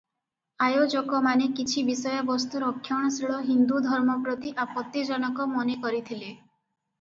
ଆୟୋଜକମାନେ 0.67 1.49
କିଛି 1.59 1.83
ବିଷୟବସ୍ତୁ 1.89 2.61
ରକ୍ଷଣଶୀଳ 2.63 3.37
ହିନ୍ଦୁ 3.51 3.83
ଧର୍ମ 3.89 4.17
ପ୍ରତି 4.25 4.55
ଆପତ୍ତିଜନକ 4.65 5.47
ମନେକରିଥିଲେ। 5.53 6.33